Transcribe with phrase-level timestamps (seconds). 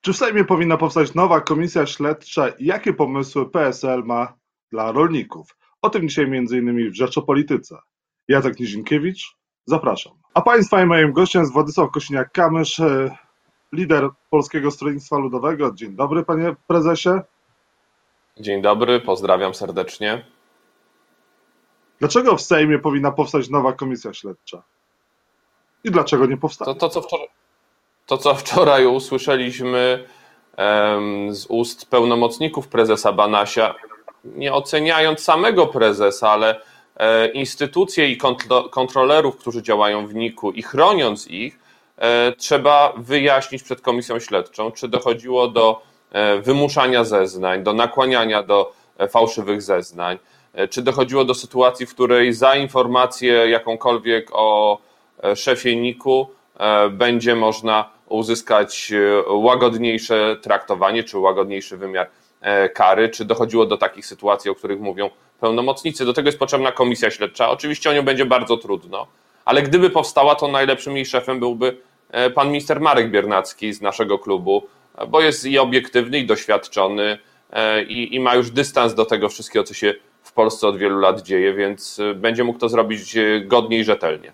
[0.00, 4.34] Czy w Sejmie powinna powstać nowa komisja śledcza i jakie pomysły PSL ma
[4.72, 5.56] dla rolników?
[5.82, 6.90] O tym dzisiaj m.in.
[6.90, 7.78] w Rzeczopolityce.
[8.28, 9.36] Jacek Nizinkiewicz,
[9.66, 10.12] zapraszam.
[10.34, 13.16] A Państwa i moim gościem jest Władysław Kosiniak-Kamysz, e,
[13.72, 15.72] lider Polskiego Stronnictwa Ludowego.
[15.74, 17.20] Dzień dobry, panie prezesie.
[18.40, 20.24] Dzień dobry, pozdrawiam serdecznie.
[21.98, 24.62] Dlaczego w Sejmie powinna powstać nowa komisja śledcza?
[25.84, 26.74] I dlaczego nie powstała?
[26.74, 27.28] To, to, co, wczoraj,
[28.10, 30.04] to co wczoraj usłyszeliśmy
[31.30, 33.74] z ust pełnomocników prezesa Banasia,
[34.24, 36.60] nie oceniając samego prezesa, ale
[36.96, 41.58] e, instytucje i kontro, kontrolerów, którzy działają w NIK-u i chroniąc ich,
[41.98, 45.82] e, trzeba wyjaśnić przed komisją śledczą, czy dochodziło do
[46.12, 48.72] e, wymuszania zeznań, do nakłaniania do
[49.08, 50.18] fałszywych zeznań,
[50.70, 54.78] czy dochodziło do sytuacji, w której za informację jakąkolwiek o
[55.34, 56.26] szefie NIK-u
[56.90, 58.92] będzie można uzyskać
[59.28, 62.10] łagodniejsze traktowanie, czy łagodniejszy wymiar
[62.74, 66.04] kary, czy dochodziło do takich sytuacji, o których mówią pełnomocnicy.
[66.04, 67.50] Do tego jest potrzebna komisja śledcza.
[67.50, 69.06] Oczywiście o nią będzie bardzo trudno,
[69.44, 71.76] ale gdyby powstała, to najlepszym jej szefem byłby
[72.34, 74.66] pan minister Marek Biernacki z naszego klubu,
[75.08, 77.18] bo jest i obiektywny, i doświadczony,
[77.88, 81.22] i, i ma już dystans do tego wszystkiego, co się w Polsce od wielu lat
[81.22, 84.32] dzieje, więc będzie mógł to zrobić godnie i rzetelnie.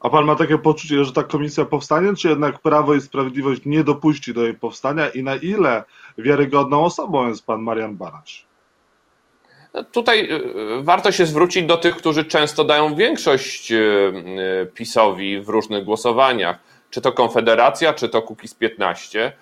[0.00, 3.84] A pan ma takie poczucie, że ta komisja powstanie, czy jednak Prawo i Sprawiedliwość nie
[3.84, 5.84] dopuści do jej powstania i na ile
[6.18, 8.46] wiarygodną osobą jest pan Marian Banaś?
[9.92, 10.28] Tutaj
[10.80, 13.72] warto się zwrócić do tych, którzy często dają większość
[14.74, 16.58] PiSowi w różnych głosowaniach.
[16.90, 19.32] Czy to Konfederacja, czy to Kukiz 15.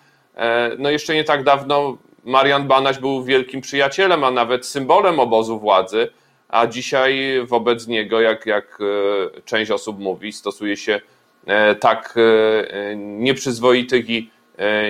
[0.79, 6.09] No jeszcze nie tak dawno Marian Banaś był wielkim przyjacielem, a nawet symbolem obozu władzy
[6.55, 8.79] a dzisiaj wobec niego, jak, jak
[9.45, 11.01] część osób mówi, stosuje się
[11.81, 12.15] tak
[12.97, 14.31] nieprzyzwoitych i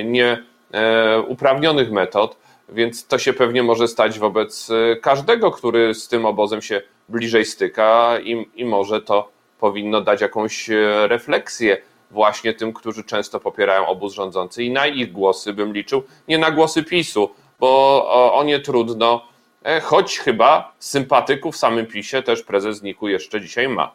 [0.04, 2.36] nieuprawnionych metod,
[2.68, 4.68] więc to się pewnie może stać wobec
[5.02, 9.28] każdego, który z tym obozem się bliżej styka i, i może to
[9.60, 10.70] powinno dać jakąś
[11.06, 11.76] refleksję
[12.10, 16.50] właśnie tym, którzy często popierają obóz rządzący i na ich głosy bym liczył, nie na
[16.50, 17.30] głosy PiSu,
[17.60, 17.69] bo
[18.08, 19.34] o, o nie trudno
[19.82, 23.92] choć chyba sympatyków w samym PiSie też prezes NIK-u jeszcze dzisiaj ma.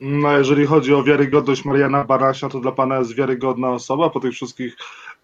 [0.00, 4.32] No, jeżeli chodzi o wiarygodność Mariana Barasia, to dla pana jest wiarygodna osoba po tych
[4.32, 4.76] wszystkich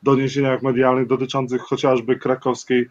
[0.02, 2.88] doniesieniach medialnych dotyczących chociażby krakowskiej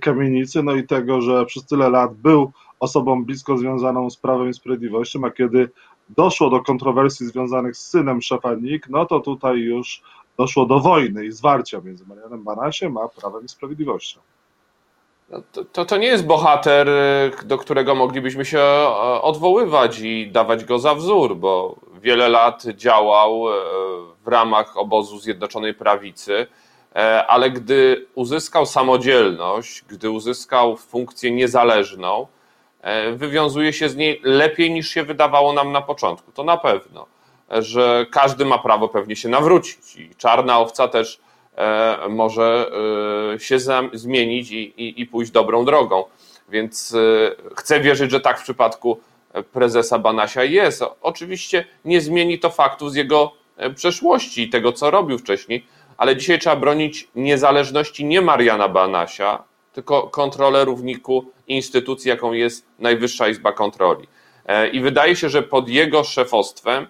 [0.00, 4.54] kamienicy, no i tego, że przez tyle lat był osobą blisko związaną z Prawem i
[4.54, 5.70] Sprawiedliwością, a kiedy
[6.08, 10.02] doszło do kontrowersji związanych z synem szefa NIK, no to tutaj już
[10.38, 14.20] doszło do wojny i zwarcia między Marianem Banasiem a Prawem i Sprawiedliwością.
[15.30, 16.88] No to, to, to, nie jest bohater,
[17.44, 18.62] do którego moglibyśmy się
[19.22, 23.44] odwoływać i dawać go za wzór, bo wiele lat działał
[24.24, 26.46] w ramach obozu Zjednoczonej Prawicy,
[27.28, 32.26] ale gdy uzyskał samodzielność, gdy uzyskał funkcję niezależną,
[33.12, 36.32] wywiązuje się z niej lepiej niż się wydawało nam na początku.
[36.32, 37.06] To na pewno,
[37.50, 41.20] że każdy ma prawo pewnie się nawrócić i czarna owca też
[42.08, 42.70] może
[43.38, 43.58] się
[43.92, 46.04] zmienić i, i, i pójść dobrą drogą.
[46.48, 46.96] Więc
[47.56, 49.00] chcę wierzyć, że tak w przypadku
[49.52, 50.84] prezesa Banasia jest.
[51.02, 53.32] Oczywiście nie zmieni to faktów z jego
[53.74, 55.66] przeszłości i tego, co robił wcześniej,
[55.96, 59.42] ale dzisiaj trzeba bronić niezależności nie Mariana Banasia,
[59.72, 64.06] tylko kontrolerów NIK-u i instytucji, jaką jest Najwyższa Izba Kontroli.
[64.72, 66.86] I wydaje się, że pod jego szefostwem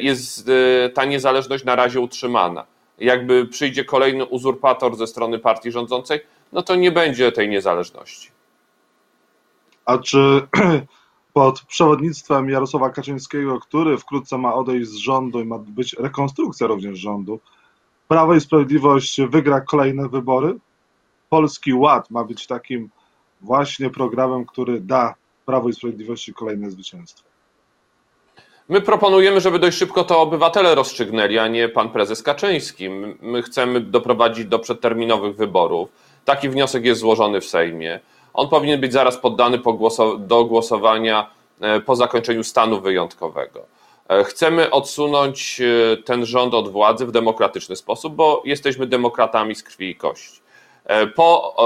[0.00, 0.50] jest
[0.94, 2.66] ta niezależność na razie utrzymana
[3.00, 6.20] jakby przyjdzie kolejny uzurpator ze strony partii rządzącej,
[6.52, 8.30] no to nie będzie tej niezależności.
[9.84, 10.48] A czy
[11.32, 16.98] pod przewodnictwem Jarosława Kaczyńskiego, który wkrótce ma odejść z rządu i ma być rekonstrukcja również
[16.98, 17.40] rządu,
[18.08, 20.58] Prawo i Sprawiedliwość wygra kolejne wybory?
[21.28, 22.90] Polski Ład ma być takim
[23.40, 25.14] właśnie programem, który da
[25.46, 27.29] Prawo i Sprawiedliwości kolejne zwycięstwo.
[28.70, 32.90] My proponujemy, żeby dość szybko to obywatele rozstrzygnęli, a nie pan prezes Kaczyński.
[33.20, 35.88] My chcemy doprowadzić do przedterminowych wyborów.
[36.24, 38.00] Taki wniosek jest złożony w Sejmie.
[38.34, 39.58] On powinien być zaraz poddany
[40.18, 41.30] do głosowania
[41.86, 43.66] po zakończeniu stanu wyjątkowego.
[44.24, 45.60] Chcemy odsunąć
[46.04, 50.40] ten rząd od władzy w demokratyczny sposób, bo jesteśmy demokratami z krwi i kości.
[51.14, 51.56] Po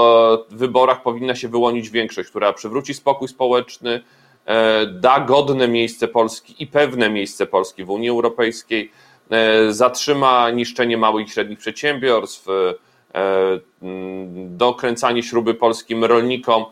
[0.49, 4.03] wyborach powinna się wyłonić większość, która przywróci spokój społeczny,
[4.91, 8.91] da godne miejsce Polski i pewne miejsce Polski w Unii Europejskiej,
[9.69, 12.47] zatrzyma niszczenie małych i średnich przedsiębiorstw,
[14.35, 16.65] dokręcanie śruby polskim rolnikom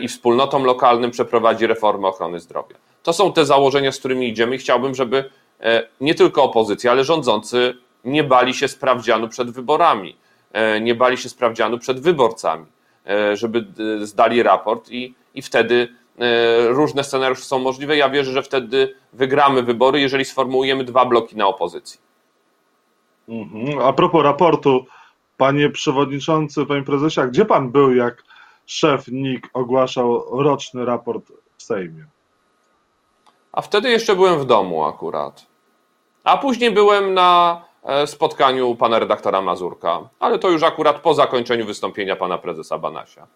[0.00, 2.76] i wspólnotom lokalnym, przeprowadzi reformę ochrony zdrowia.
[3.02, 5.30] To są te założenia, z którymi idziemy i chciałbym, żeby
[6.00, 7.74] nie tylko opozycja, ale rządzący
[8.04, 10.16] nie bali się sprawdzianu przed wyborami,
[10.80, 12.66] nie bali się sprawdzianu przed wyborcami,
[13.34, 13.64] żeby
[14.00, 15.88] zdali raport i, i wtedy
[16.68, 17.96] różne scenariusze są możliwe.
[17.96, 22.00] Ja wierzę, że wtedy wygramy wybory, jeżeli sformułujemy dwa bloki na opozycji.
[23.28, 23.78] Mhm.
[23.78, 24.86] A propos raportu,
[25.36, 28.22] panie przewodniczący, panie prezesie, a gdzie pan był, jak
[28.66, 32.04] szef NIK ogłaszał roczny raport w Sejmie?
[33.52, 35.46] A wtedy jeszcze byłem w domu akurat.
[36.24, 41.66] A później byłem na e, spotkaniu pana redaktora Mazurka, ale to już akurat po zakończeniu
[41.66, 43.26] wystąpienia pana prezesa Banasia.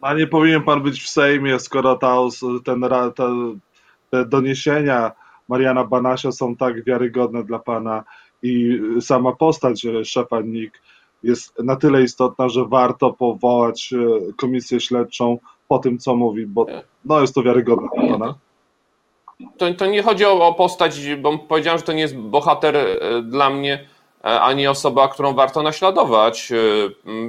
[0.00, 2.16] A nie powinien pan być w Sejmie, skoro ta,
[2.64, 2.80] ten,
[3.16, 3.32] te,
[4.10, 5.12] te doniesienia
[5.48, 8.04] Mariana Banasia są tak wiarygodne dla pana
[8.42, 10.82] i sama postać szefa NIK
[11.22, 15.38] jest na tyle istotna, że warto powołać e, komisję śledczą
[15.68, 16.66] po tym, co mówi, bo
[17.04, 18.34] no, jest to wiarygodne dla pana.
[19.58, 23.22] To, to nie chodzi o, o postać, bo powiedziałem, że to nie jest bohater e,
[23.22, 23.95] dla mnie, e,
[24.26, 26.52] ani osoba, którą warto naśladować.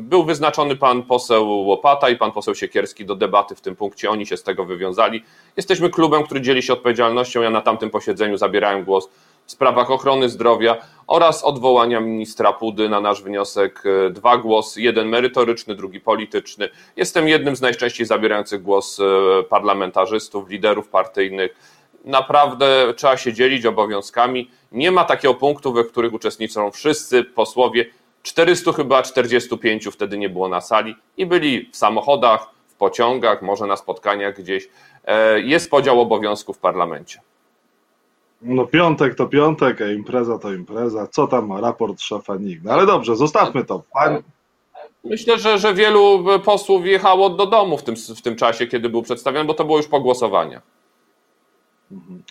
[0.01, 4.09] Był wyznaczony pan poseł Łopata i pan poseł Siekierski do debaty w tym punkcie.
[4.09, 5.23] Oni się z tego wywiązali.
[5.57, 7.41] Jesteśmy klubem, który dzieli się odpowiedzialnością.
[7.41, 9.09] Ja na tamtym posiedzeniu zabierałem głos
[9.45, 10.77] w sprawach ochrony zdrowia
[11.07, 16.69] oraz odwołania ministra Pudy na nasz wniosek e, dwa głosy, jeden merytoryczny, drugi polityczny.
[16.95, 21.76] Jestem jednym z najczęściej zabierających głos e, parlamentarzystów, liderów partyjnych.
[22.05, 24.49] Naprawdę trzeba się dzielić obowiązkami.
[24.71, 27.85] Nie ma takiego punktu, we których uczestniczą wszyscy posłowie.
[28.23, 33.65] 400 chyba 45 wtedy nie było na sali i byli w samochodach, w pociągach, może
[33.65, 34.69] na spotkaniach gdzieś.
[35.05, 37.19] E, jest podział obowiązków w parlamencie.
[38.41, 41.07] No piątek to piątek, a impreza to impreza.
[41.07, 42.59] Co tam raport szefa NIK?
[42.63, 43.83] No ale dobrze, zostawmy to.
[43.93, 44.23] Pan...
[45.03, 49.01] Myślę, że, że wielu posłów jechało do domu w tym, w tym czasie, kiedy był
[49.01, 50.76] przedstawiony, bo to było już po głosowaniach.
[51.91, 52.23] Mhm.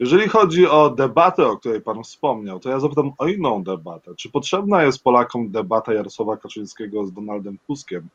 [0.00, 4.10] Jeżeli chodzi o debatę, o której Pan wspomniał, to ja zapytam o inną debatę.
[4.16, 8.08] Czy potrzebna jest Polakom debata Jarosława Kaczyńskiego z Donaldem Tuskiem?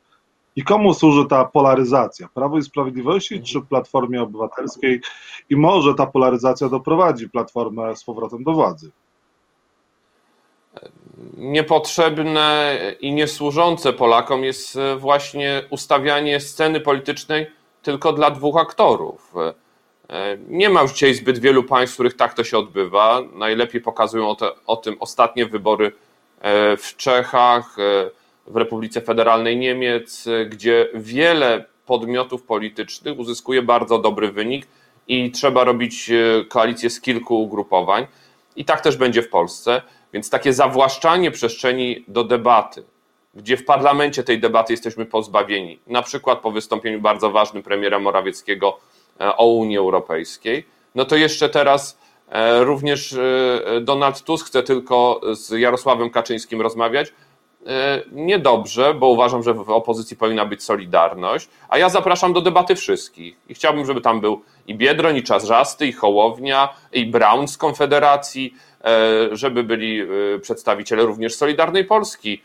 [0.56, 2.30] I komu służy ta polaryzacja?
[2.34, 5.02] Prawo i Sprawiedliwości czy Platformie Obywatelskiej?
[5.50, 8.92] I może ta polaryzacja doprowadzi Platformę z powrotem do władzy?
[11.38, 17.48] Niepotrzebne i niesłużące Polakom jest właśnie ustawianie sceny politycznej
[17.82, 19.34] tylko dla dwóch aktorów.
[20.48, 23.22] Nie ma już dzisiaj zbyt wielu państw, w których tak to się odbywa.
[23.34, 25.92] Najlepiej pokazują o, te, o tym ostatnie wybory
[26.78, 27.76] w Czechach,
[28.48, 34.68] w Republice Federalnej Niemiec, gdzie wiele podmiotów politycznych uzyskuje bardzo dobry wynik
[35.08, 38.08] i trzeba robić e, koalicję z kilku ugrupowań.
[38.56, 39.82] I tak też będzie w Polsce.
[40.14, 42.84] Więc takie zawłaszczanie przestrzeni do debaty,
[43.34, 48.80] gdzie w parlamencie tej debaty jesteśmy pozbawieni, na przykład po wystąpieniu bardzo ważnym premiera Morawieckiego
[48.80, 50.66] e, o Unii Europejskiej,
[50.96, 52.00] no to jeszcze teraz
[52.30, 53.16] e, również
[53.82, 57.14] Donald Tusk chce tylko z Jarosławem Kaczyńskim rozmawiać,
[57.68, 62.76] E, niedobrze, bo uważam, że w opozycji powinna być solidarność, a ja zapraszam do debaty
[62.76, 63.36] wszystkich.
[63.50, 68.54] I chciałbym, żeby tam był i Biedroń, i Czarzasty, i Hołownia, i Brown z Konfederacji,
[68.84, 70.06] e, żeby byli e,
[70.40, 72.42] przedstawiciele również Solidarnej Polski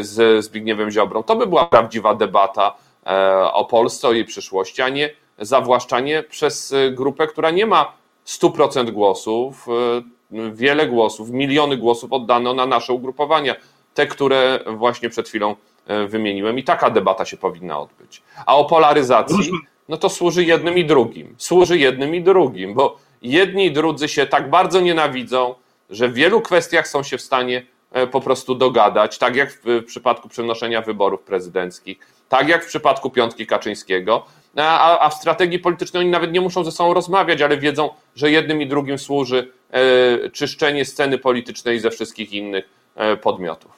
[0.00, 1.22] z Zbigniewem Ziobrą.
[1.22, 2.74] To by była prawdziwa debata
[3.52, 7.92] o Polsce, o jej przyszłości, a nie zawłaszczanie przez grupę, która nie ma
[8.26, 9.66] 100% głosów,
[10.52, 13.54] wiele głosów, miliony głosów oddano na nasze ugrupowania
[13.94, 16.58] te, które właśnie przed chwilą e, wymieniłem.
[16.58, 18.22] I taka debata się powinna odbyć.
[18.46, 19.50] A o polaryzacji,
[19.88, 21.34] no to służy jednym i drugim.
[21.38, 25.54] Służy jednym i drugim, bo jedni i drudzy się tak bardzo nienawidzą,
[25.90, 29.84] że w wielu kwestiach są się w stanie e, po prostu dogadać, tak jak w
[29.86, 31.98] przypadku przenoszenia wyborów prezydenckich,
[32.28, 36.64] tak jak w przypadku piątki Kaczyńskiego, a, a w strategii politycznej oni nawet nie muszą
[36.64, 41.90] ze sobą rozmawiać, ale wiedzą, że jednym i drugim służy e, czyszczenie sceny politycznej ze
[41.90, 42.78] wszystkich innych
[43.22, 43.70] podmiotów.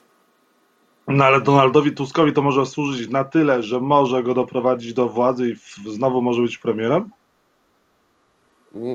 [1.09, 5.51] No ale Donaldowi Tuskowi to może służyć na tyle, że może go doprowadzić do władzy
[5.51, 5.57] i
[5.91, 7.11] znowu może być premierem?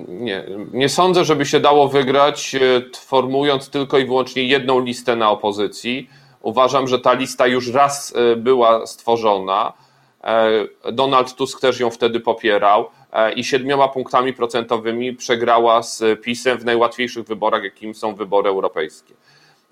[0.08, 2.60] Nie, nie sądzę, żeby się dało wygrać, e,
[2.98, 6.10] formując tylko i wyłącznie jedną listę na opozycji.
[6.42, 9.74] Uważam, że ta lista już raz e, była stworzona.
[10.26, 10.50] E,
[10.92, 12.90] Donald Tusk też ją wtedy popierał
[13.36, 19.14] i siedmioma punktami procentowymi przegrała z PiSem w najłatwiejszych wyborach, jakim są wybory europejskie.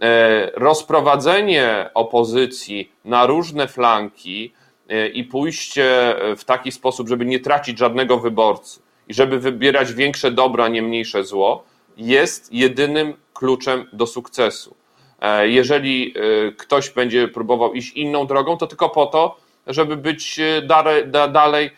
[0.01, 4.53] E, rozprowadzenie opozycji na różne flanki
[4.89, 10.31] e, i pójście w taki sposób, żeby nie tracić żadnego wyborcy i żeby wybierać większe
[10.31, 11.63] dobro, a nie mniejsze zło,
[11.98, 14.75] jest jedynym kluczem do sukcesu.
[15.22, 16.13] E, jeżeli
[16.57, 21.70] ktoś będzie próbował iść inną drogą, to tylko po to, żeby być dalej, dalej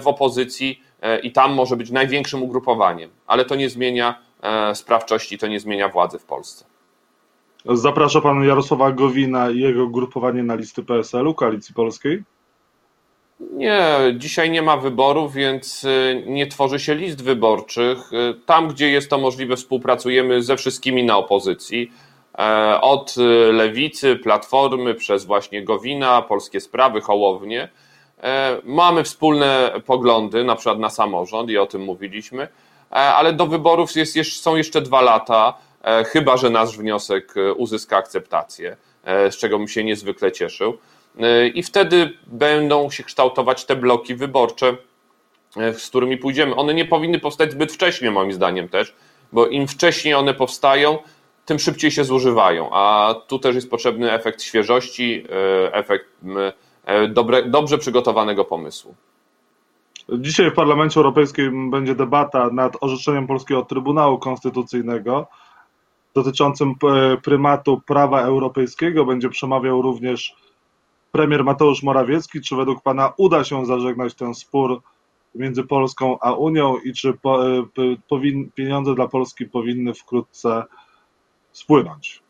[0.00, 0.82] w opozycji
[1.22, 4.18] i tam może być największym ugrupowaniem, ale to nie zmienia
[4.74, 6.64] sprawczości, to nie zmienia władzy w Polsce.
[7.64, 12.22] Zaprasza pan Jarosława Gowina i jego grupowanie na listy PSL-u, Koalicji Polskiej?
[13.52, 13.84] Nie,
[14.16, 15.86] dzisiaj nie ma wyborów, więc
[16.26, 18.10] nie tworzy się list wyborczych.
[18.46, 21.92] Tam, gdzie jest to możliwe, współpracujemy ze wszystkimi na opozycji.
[22.38, 27.68] E, od y, lewicy, platformy, przez właśnie Gowina, polskie sprawy, hołownie.
[28.22, 33.46] E, mamy wspólne poglądy, na przykład na samorząd, i o tym mówiliśmy, e, ale do
[33.46, 35.54] wyborów jest, są jeszcze dwa lata,
[36.06, 40.78] chyba że nasz wniosek uzyska akceptację, z czego bym się niezwykle cieszył.
[41.54, 44.76] I wtedy będą się kształtować te bloki wyborcze,
[45.56, 46.54] z którymi pójdziemy.
[46.54, 48.94] One nie powinny powstać zbyt wcześnie, moim zdaniem też,
[49.32, 50.98] bo im wcześniej one powstają,
[51.44, 52.70] tym szybciej się zużywają.
[52.72, 55.24] A tu też jest potrzebny efekt świeżości,
[55.64, 56.06] e, efekt
[56.84, 58.94] e, dobre, dobrze przygotowanego pomysłu.
[60.08, 65.26] Dzisiaj w Parlamencie Europejskim będzie debata nad orzeczeniem Polskiego Trybunału Konstytucyjnego
[66.14, 69.04] dotyczącym e, prymatu prawa europejskiego.
[69.04, 70.36] Będzie przemawiał również
[71.12, 72.40] premier Mateusz Morawiecki.
[72.40, 74.80] Czy według Pana uda się zażegnać ten spór
[75.34, 77.14] między Polską a Unią i czy
[78.54, 80.64] pieniądze dla Polski powinny wkrótce
[81.52, 82.22] spłynąć.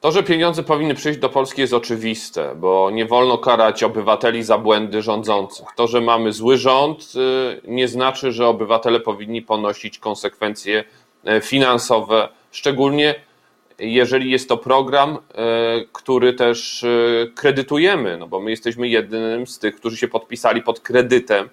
[0.00, 4.58] To, że pieniądze powinny przyjść do Polski jest oczywiste, bo nie wolno karać obywateli za
[4.58, 5.66] błędy rządzących.
[5.76, 10.84] To, że mamy zły rząd, y, nie znaczy, że obywatele powinni ponosić konsekwencje
[11.28, 13.14] y, finansowe, szczególnie
[13.78, 16.84] jeżeli jest to program, y, który też
[17.34, 21.48] kredytujemy, no bo my jesteśmy jednym z tych, którzy się podpisali pod kredytem,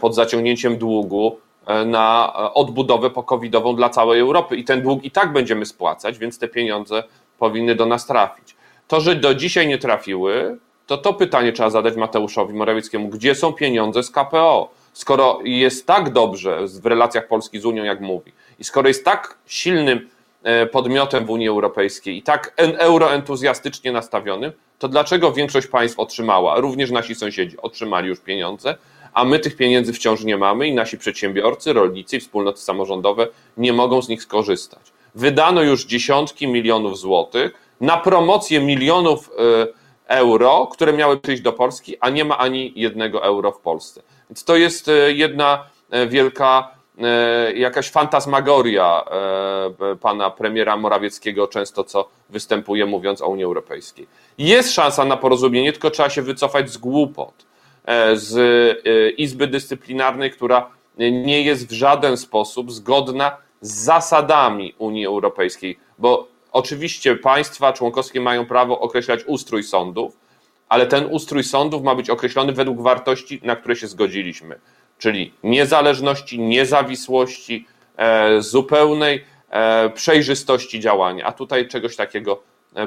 [0.00, 1.40] pod zaciągnięciem długu
[1.86, 6.38] na e, odbudowę pokowidową dla całej Europy i ten dług i tak będziemy spłacać, więc
[6.38, 7.02] te pieniądze
[7.38, 8.56] powinny do nas trafić.
[8.88, 13.52] To, że do dzisiaj nie trafiły, to to pytanie trzeba zadać Mateuszowi Morawieckiemu, gdzie są
[13.52, 14.70] pieniądze z KPO?
[14.92, 19.38] Skoro jest tak dobrze w relacjach Polski z Unią, jak mówi, i skoro jest tak
[19.46, 20.08] silnym
[20.42, 26.90] e, podmiotem w Unii Europejskiej i tak euroentuzjastycznie nastawionym, to dlaczego większość państw otrzymała, również
[26.90, 28.76] nasi sąsiedzi otrzymali już pieniądze,
[29.14, 33.72] a my tych pieniędzy wciąż nie mamy i nasi przedsiębiorcy, rolnicy i wspólnoty samorządowe nie
[33.72, 34.92] mogą z nich skorzystać.
[35.14, 39.66] Wydano już dziesiątki milionów złotych na promocję milionów e,
[40.08, 44.02] euro, które miały przyjść do Polski, a nie ma ani jednego euro w Polsce.
[44.30, 46.82] Więc to jest e, jedna e, wielka
[47.54, 49.04] jakaś fantasmagoria
[50.00, 54.06] pana premiera Morawieckiego, często co występuje mówiąc o Unii Europejskiej.
[54.38, 57.34] Jest szansa na porozumienie, tylko trzeba się wycofać z głupot.
[57.84, 58.36] E, z
[58.86, 66.28] e, Izby Dyscyplinarnej, która nie jest w żaden sposób zgodna z zasadami Unii Europejskiej, bo
[66.52, 70.16] oczywiście państwa członkowskie mają prawo określać ustrój sądów,
[70.68, 74.58] ale ten ustrój sądów ma być określony według wartości, na które się zgodziliśmy,
[74.98, 79.32] czyli niezależności, niezawisłości, e, zupełnej
[79.94, 82.42] przejrzystości działania, a tutaj czegoś takiego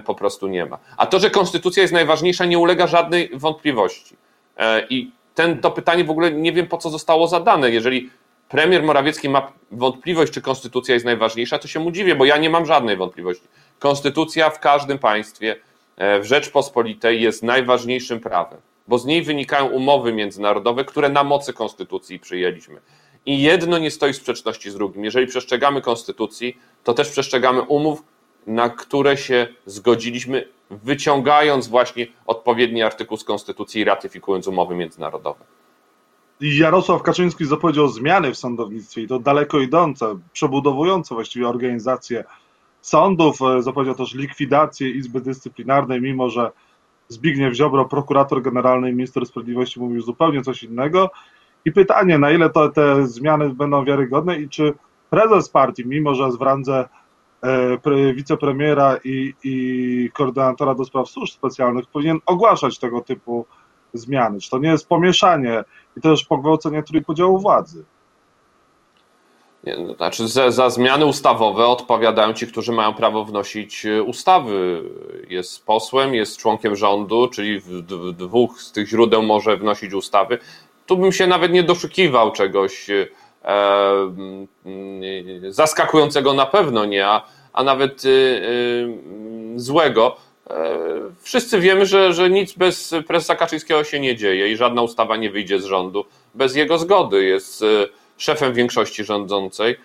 [0.06, 0.80] po prostu nie ma.
[0.98, 4.16] A to, że konstytucja jest najważniejsza, nie ulega żadnej wątpliwości.
[4.58, 7.72] E, I ten, to pytanie w ogóle nie wiem po co zostało zadane.
[7.72, 8.10] Jeżeli
[8.50, 12.50] premier Morawiecki ma wątpliwość, czy konstytucja jest najważniejsza, to się mu dziwię, bo ja nie
[12.50, 13.48] mam żadnej wątpliwości.
[13.80, 15.56] Konstytucja w każdym państwie
[15.98, 21.54] e, w Rzeczpospolitej jest najważniejszym prawem, bo z niej wynikają umowy międzynarodowe, które na mocy
[21.54, 22.82] konstytucji przyjęliśmy.
[23.26, 25.06] I jedno nie stoi w sprzeczności z drugim.
[25.06, 28.04] Jeżeli przestrzegamy konstytucji, to też przestrzegamy umów,
[28.48, 35.46] na które się zgodziliśmy wyciągając właśnie odpowiedni artykuł z Konstytucji i ratyfikując umowy międzynarodowe.
[36.42, 42.24] Jarosław Kaczyński zapowiedział zmiany w sądownictwie i to daleko idące, przebudowujące właściwie organizację
[42.82, 43.38] sądów.
[43.60, 46.52] Zapowiedział też likwidację Izby Dyscyplinarnej, mimo że
[47.08, 51.12] Zbigniew Ziobro, prokurator generalny i minister sprawiedliwości mówił zupełnie coś innego.
[51.66, 54.74] I pytanie, na ile to, te zmiany będą wiarygodne i czy
[55.10, 56.90] prezes partii, mimo że w randze
[58.16, 63.46] wicepremiera i, i koordynatora do spraw służb specjalnych powinien ogłaszać tego typu
[63.94, 64.40] zmiany.
[64.40, 65.64] Czy to nie jest pomieszanie
[65.98, 67.86] i też pogwałcenie trójpodziału władzy?
[69.66, 74.84] Nie, no, znaczy za, za, zmiany ustawowe odpowiadają ci, którzy mają prawo wnosić e, ustawy.
[75.30, 80.40] Jest posłem, jest członkiem rządu, czyli w, w dwóch z tych źródeł może wnosić ustawy.
[80.86, 83.08] Tu bym się nawet nie doszukiwał czegoś e, mm,
[85.50, 90.18] zaskakującego na pewno nie, a a nawet y, y, złego.
[90.50, 90.80] E,
[91.22, 95.30] wszyscy wiemy, że, że nic bez prezesa Kaczyńskiego się nie dzieje i żadna ustawa nie
[95.30, 97.24] wyjdzie z rządu bez jego zgody.
[97.24, 99.76] Jest y, szefem większości rządzącej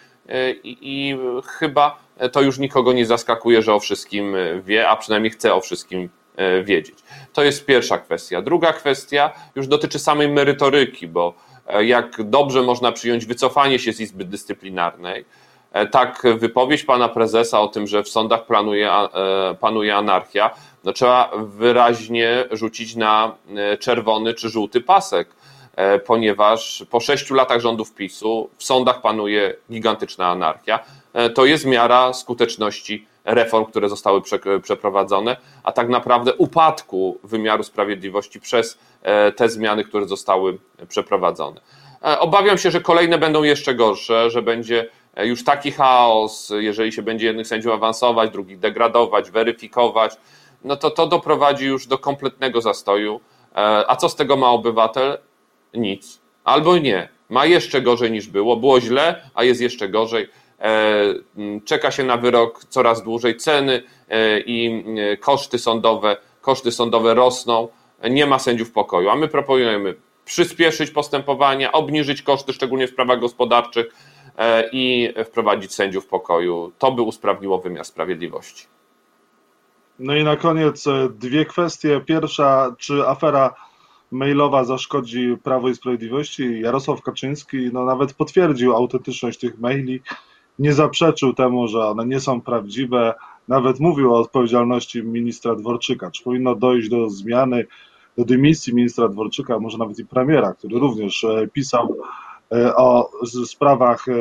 [0.64, 1.98] i, i chyba
[2.32, 6.62] to już nikogo nie zaskakuje, że o wszystkim wie, a przynajmniej chce o wszystkim e,
[6.62, 6.98] wiedzieć.
[7.32, 8.42] To jest pierwsza kwestia.
[8.42, 11.34] Druga kwestia już dotyczy samej merytoryki, bo
[11.80, 15.24] jak dobrze można przyjąć wycofanie się z Izby Dyscyplinarnej,
[15.90, 18.90] tak wypowiedź pana prezesa o tym, że w sądach planuje,
[19.60, 20.50] panuje anarchia,
[20.84, 23.34] no trzeba wyraźnie rzucić na
[23.78, 25.28] czerwony czy żółty pasek
[25.80, 30.78] E, ponieważ po sześciu latach rządów PiSu w sądach panuje gigantyczna anarchia.
[31.12, 34.22] E, to jest miara skuteczności reform, które zostały
[34.62, 40.58] przeprowadzone, a tak naprawdę upadku wymiaru sprawiedliwości przez e, te zmiany, które zostały
[40.88, 41.60] przeprowadzone.
[42.18, 47.26] Obawiam się, że kolejne będą jeszcze gorsze, że będzie już taki chaos, jeżeli się będzie
[47.26, 50.16] jednych sędziów awansować, drugich degradować, weryfikować,
[50.64, 53.20] no to to doprowadzi już do kompletnego zastoju.
[53.88, 55.18] A co z tego ma obywatel?
[55.74, 57.08] nic, albo nie.
[57.28, 60.28] Ma jeszcze gorzej niż było, było źle, a jest jeszcze gorzej.
[60.60, 61.14] E,
[61.64, 67.68] czeka się na wyrok coraz dłużej, ceny e, i e, koszty sądowe, koszty sądowe rosną,
[68.10, 73.86] nie ma sędziów pokoju, a my proponujemy przyspieszyć postępowania, obniżyć koszty, szczególnie w sprawach gospodarczych
[74.72, 76.72] i wprowadzić sędziów pokoju.
[76.78, 78.66] To by usprawniło wymiar sprawiedliwości.
[79.98, 82.00] No i na koniec dwie kwestie.
[82.06, 83.54] Pierwsza, czy afera
[84.10, 86.60] mailowa zaszkodzi Prawo i Sprawiedliwości.
[86.60, 90.02] Jarosław Kaczyński no, nawet potwierdził autentyczność tych maili,
[90.60, 93.14] nie zaprzeczył temu, że one nie są prawdziwe,
[93.48, 96.10] nawet mówił o odpowiedzialności ministra Dworczyka.
[96.10, 97.66] Czy powinno dojść do zmiany,
[98.18, 101.96] do dymisji ministra Dworczyka, może nawet i premiera, który również e, pisał
[102.52, 103.10] e, o
[103.46, 104.12] sprawach e,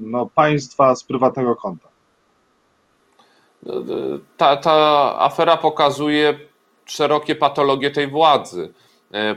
[0.00, 1.88] no, państwa z prywatnego konta?
[4.36, 4.72] Ta, ta
[5.18, 6.38] afera pokazuje
[6.86, 8.72] szerokie patologie tej władzy.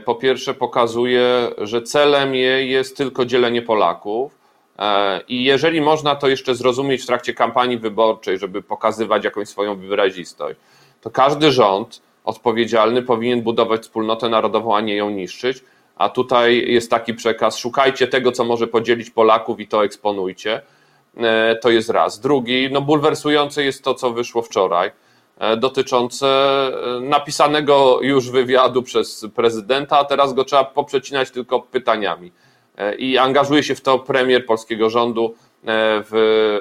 [0.04, 4.41] Po pierwsze pokazuje, że celem jej jest tylko dzielenie Polaków.
[4.78, 9.76] E, I jeżeli można to jeszcze zrozumieć w trakcie kampanii wyborczej, żeby pokazywać jakąś swoją
[9.76, 10.60] wyrazistość,
[11.00, 15.64] to każdy rząd odpowiedzialny powinien budować wspólnotę narodową, a nie ją niszczyć.
[15.96, 20.62] A tutaj jest taki przekaz: szukajcie tego, co może podzielić Polaków i to eksponujcie.
[21.16, 22.20] E, to jest raz.
[22.20, 24.90] Drugi, no bulwersujące jest to, co wyszło wczoraj
[25.42, 26.26] E, dotyczące
[27.00, 32.32] napisanego już wywiadu przez prezydenta, a teraz go trzeba poprzecinać tylko pytaniami.
[32.76, 35.34] E, I angażuje się w to premier polskiego rządu
[36.10, 36.60] w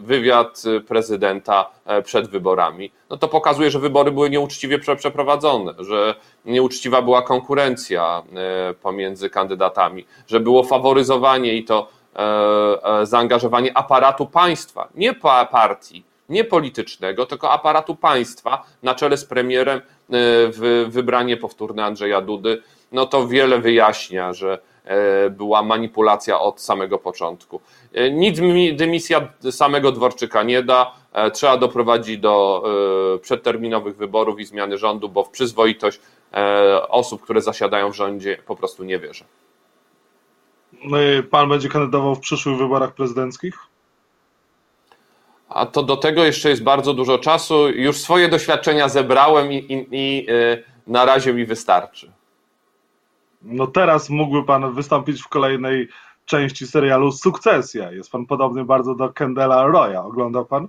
[0.00, 1.70] wywiad prezydenta
[2.04, 2.90] przed wyborami.
[3.10, 8.22] No to pokazuje, że wybory były nieuczciwie przeprowadzone, że nieuczciwa była konkurencja
[8.82, 11.88] pomiędzy kandydatami, że było faworyzowanie i to
[13.02, 15.14] zaangażowanie aparatu państwa, nie
[15.50, 19.82] partii nie politycznego, tylko aparatu państwa na czele z premierem e,
[20.48, 22.62] w wybranie powtórne Andrzeja Dudy,
[22.92, 24.58] no to wiele wyjaśnia, że e,
[25.30, 27.60] była manipulacja od samego początku.
[27.94, 28.40] E, nic
[28.76, 30.94] dymisja samego Dworczyka nie da.
[31.32, 32.64] Trzeba doprowadzić do
[33.22, 36.00] przedterminowych wyborów i zmiany rządu, bo w przyzwoitość
[36.88, 39.24] osób, które zasiadają w rządzie, po prostu nie wierzę.
[40.84, 40.96] No
[41.30, 43.54] pan będzie kandydował w przyszłych wyborach prezydenckich?
[45.48, 47.68] a to do tego jeszcze jest bardzo dużo czasu.
[47.68, 50.26] Już swoje doświadczenia zebrałem i, i, i
[50.86, 52.12] na razie mi wystarczy.
[53.46, 55.88] No teraz mógłby pan wystąpić w kolejnej
[56.24, 57.92] części serialu Sukcesja.
[57.92, 60.04] Jest pan podobny bardzo do Kendala Roya.
[60.04, 60.68] Oglądał pan?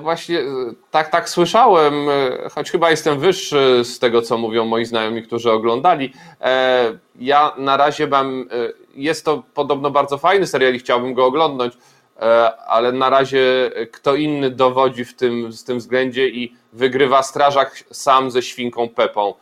[0.00, 4.84] Właśnie y, tak, tak słyszałem, y, choć chyba jestem wyższy z tego, co mówią moi
[4.84, 6.12] znajomi, którzy oglądali.
[6.40, 8.48] E, ja na razie mam,
[8.94, 11.72] jest to podobno bardzo fajny serial i chciałbym go oglądać.
[12.20, 17.84] E, ale na razie kto inny dowodzi w tym, w tym względzie i wygrywa strażak
[17.90, 19.34] sam ze świnką Pepą e,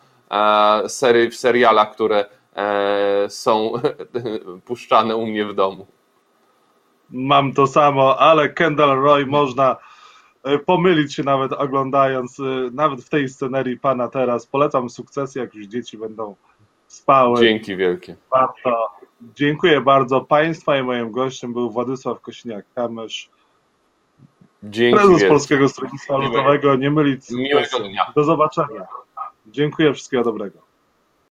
[0.88, 2.24] sery, w serialach, które
[2.56, 3.72] e, są
[4.66, 5.86] puszczane u mnie w domu.
[7.10, 9.76] Mam to samo, ale Kendall Roy można
[10.66, 12.38] pomylić się nawet oglądając,
[12.72, 14.46] nawet w tej scenerii pana teraz.
[14.46, 16.36] Polecam sukcesy, jak już dzieci będą
[16.86, 17.40] spały.
[17.40, 18.16] Dzięki wielkie.
[18.30, 23.28] Warto Dziękuję bardzo Państwa i moim gościem był Władysław Kośniak-Kamysz,
[24.62, 25.28] Dzięki prezes wielkie.
[25.28, 26.76] Polskiego Stronnictwa Ludowego.
[26.76, 28.12] Nie mylić Miłego dnia.
[28.16, 28.86] Do zobaczenia.
[29.46, 30.69] Dziękuję, wszystkiego dobrego.